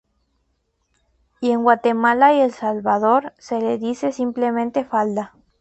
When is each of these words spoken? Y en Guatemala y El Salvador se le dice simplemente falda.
Y 1.41 1.51
en 1.51 1.61
Guatemala 1.61 2.33
y 2.33 2.39
El 2.41 2.53
Salvador 2.53 3.33
se 3.37 3.61
le 3.61 3.77
dice 3.77 4.11
simplemente 4.11 4.83
falda. 4.83 5.35